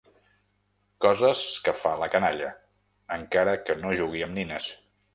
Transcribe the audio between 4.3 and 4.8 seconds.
amb nines.